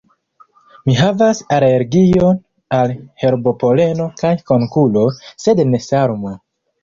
[0.89, 2.39] Mi havas alergion
[2.79, 5.05] al herbopoleno kaj konkulo,
[5.47, 6.35] sed ne salmo.